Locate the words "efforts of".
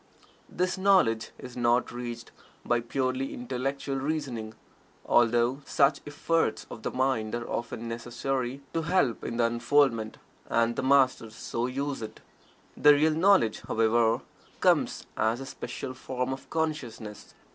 6.07-6.81